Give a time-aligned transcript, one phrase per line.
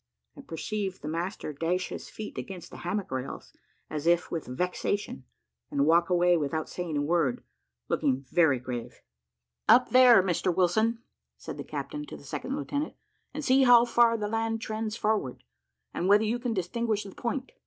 [0.35, 3.53] I perceived the master dash his feet against the hammock rails,
[3.87, 5.25] as if with vexation,
[5.69, 7.45] and walk away without saying a word, and
[7.87, 9.03] looking very grave.
[9.69, 11.03] "Up, there, Mr Wilson,"
[11.37, 12.95] said the captain to the second lieutenant,
[13.31, 15.43] "and see how far the land trends forward,
[15.93, 17.51] and whether you can distinguish the point."